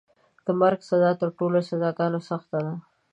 د 0.45 0.47
مرګ 0.59 0.79
سزا 0.89 1.11
تر 1.21 1.29
ټولو 1.37 1.57
سزاګانو 1.69 2.19
سخته 2.29 2.57
ده. 2.65 2.73